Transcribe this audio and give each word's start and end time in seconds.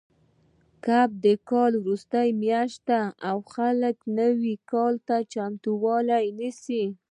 کب 0.85 1.09
د 1.25 1.25
کال 1.49 1.71
وروستۍ 1.83 2.27
میاشت 2.43 2.79
ده 2.89 3.01
او 3.29 3.37
خلک 3.53 3.97
نوي 4.19 4.55
کال 4.71 4.93
ته 5.07 5.15
چمتووالی 5.33 6.25
نیسي. 6.39 6.83